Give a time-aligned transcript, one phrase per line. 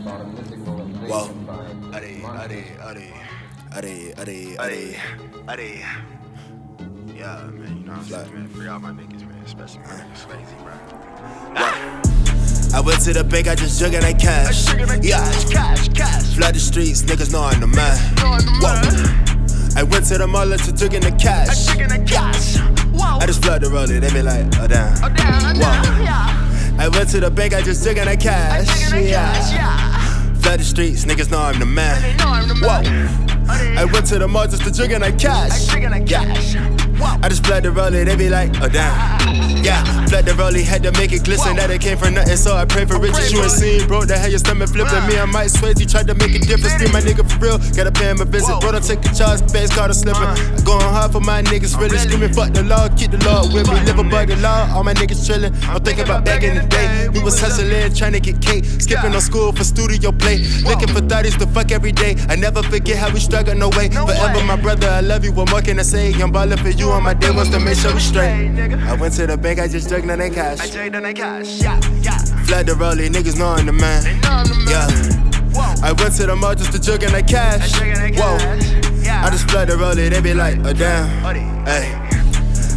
[0.00, 1.28] Whoa.
[1.92, 3.12] Addy, addy, addy.
[3.72, 4.96] Addy, addy, addy.
[5.46, 5.82] Addy.
[7.14, 8.48] Yeah, man, you know what I'm saying, man.
[8.48, 9.42] Free all my niggas, man.
[9.44, 9.88] Especially ah.
[9.88, 10.72] my niggas lazy, bro.
[11.56, 12.00] Ah.
[12.72, 14.72] I went to the bank, I just jugging that cash.
[15.04, 16.34] Yeah, cash, cash.
[16.34, 17.98] flood the streets, niggas know I'm the man.
[18.62, 18.80] Whoa.
[19.76, 21.66] I went to the mall to jugging the cash.
[21.66, 22.56] Chicken and cash.
[22.56, 24.96] I just flood the roller, they be like, oh damn.
[25.04, 25.82] Oh, down, oh, Whoa.
[25.82, 26.76] down, yeah.
[26.78, 27.84] I went to the bank, I just cash.
[27.84, 29.89] Chicken and cash, yeah.
[30.42, 32.16] Flood the streets, niggas know I'm the man.
[32.16, 33.39] know I'm the Whoa.
[33.50, 34.70] Oh, I went to the mall just to
[35.18, 35.66] cash.
[35.66, 36.54] Chicken and cash.
[37.00, 37.18] Whoa.
[37.22, 39.64] I just flood the rollie, they be like, oh damn.
[39.64, 41.56] Yeah, flood the rollie, had to make it glisten.
[41.56, 43.32] That it came from nothing, so I pray for riches.
[43.32, 45.02] You ain't seen, bro, that had your stomach flipping.
[45.08, 46.78] Me, I might sway, he tried to make a difference.
[46.78, 48.60] Be my nigga for real, gotta pay him a visit.
[48.60, 50.22] Bro, don't take a charge, face card or slipping.
[50.22, 50.60] Uh.
[50.62, 53.66] Going hard for my niggas, oh, really screaming, fuck the law, keep the law with
[53.66, 53.80] me.
[53.82, 55.50] Live above the law, all my niggas chillin'.
[55.68, 57.08] I'm thinking about back in the day.
[57.08, 58.64] We was hustling, trying to get cake.
[58.64, 60.38] Skipping on school for studio play.
[60.68, 62.16] Looking for 30s to fuck every day.
[62.28, 63.88] I never forget how we struggle, no way.
[63.88, 65.32] Forever, my brother, I love you.
[65.32, 66.12] What more can I say?
[66.14, 68.50] I'm ballin' for you on my day was to make sure we straight.
[68.58, 70.70] I went to the bank, I just dug on that I cash.
[70.70, 71.46] checked on that cash.
[71.60, 72.18] Yeah, yeah.
[72.46, 74.20] Flood the rollie, niggas know I'm the They man.
[74.20, 74.68] know I'm the man.
[74.68, 75.56] Yeah.
[75.56, 75.74] Whoa.
[75.88, 77.72] I went to the mall just to jug in that cash.
[77.72, 78.38] that Whoa.
[78.38, 79.04] cash.
[79.04, 79.24] Yeah.
[79.26, 81.08] I just flood the rollie, they be like, oh damn.
[81.64, 81.96] Hey.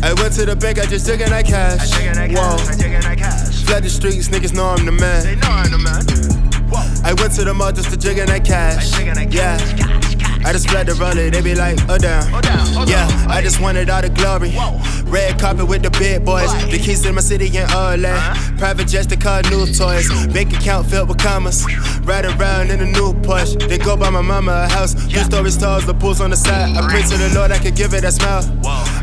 [0.00, 1.92] I went to the bank, I just dug in that cash.
[2.06, 2.38] on that cash.
[2.38, 3.16] I Whoa.
[3.16, 3.62] cash.
[3.64, 5.38] Flood the streets, niggas know I'm the They man.
[5.40, 6.68] know I'm the man.
[6.70, 6.82] Whoa.
[7.04, 8.98] I went to the mall just to jug in that I cash.
[9.00, 9.56] on that Yeah.
[9.58, 9.72] cash.
[9.80, 10.27] Cash, cash.
[10.44, 12.32] I just flood the rollie, they be like, oh damn.
[12.34, 12.66] Oh, down.
[12.76, 13.08] Oh, Yeah.
[13.28, 14.50] I just wanted all the glory.
[14.52, 14.80] Whoa.
[15.10, 16.50] Red carpet with the big boys.
[16.70, 18.08] The keys to my city in LA.
[18.08, 18.56] Uh-huh.
[18.58, 20.08] Private jets to car new toys.
[20.32, 21.64] Bank account filled with commas.
[22.02, 23.68] Ride around in a new Porsche.
[23.68, 24.94] They go by my mama a house.
[24.94, 26.76] Two story stars, the pools on the side.
[26.76, 28.42] I pray to the Lord I could give it a smile.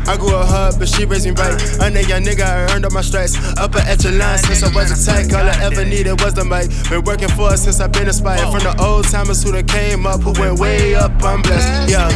[0.08, 1.54] I grew up hard, but she raised me right.
[1.80, 3.36] A young nigga, I earned all my stripes.
[3.58, 5.32] Upper echelon since I was a tyke.
[5.32, 6.70] All I ever needed was the mic.
[6.90, 8.40] Been working for it since I've been inspired.
[8.52, 11.90] From the old timers who done came up, who went way up, I'm blessed.
[11.90, 12.06] Yeah.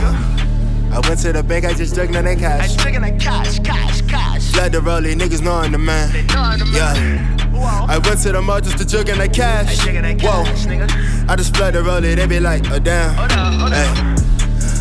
[0.93, 2.61] I went to the bank, I just dug on that cash.
[2.61, 2.77] I cash.
[2.85, 3.59] checked on that cash.
[3.61, 4.51] Cash, cash.
[4.53, 6.27] Flood the rollie, niggas know I'm the They man.
[6.27, 6.95] know I'm the Yeah.
[6.95, 7.39] man.
[7.53, 7.87] Whoa.
[7.89, 9.87] I went to the mall just to jug in that I cash.
[9.87, 10.45] on that Whoa.
[10.45, 11.29] cash, nigga.
[11.31, 13.29] I just flood the rollie, they be like, oh damn.
[13.29, 13.71] down.
[13.73, 14.20] Hey.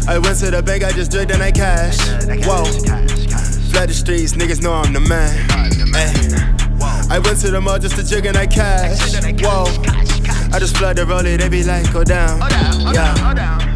[0.09, 1.99] I went to the bank, I just jugged in that cash.
[2.43, 2.65] Whoa.
[3.69, 5.45] Flood the streets, niggas know I'm the man.
[7.11, 8.97] I went to the mall just to jug in that cash.
[9.39, 9.65] Whoa.
[10.51, 12.39] I just flood the rollie, they be like, oh down.
[12.91, 13.35] Yeah.
[13.35, 13.68] Down.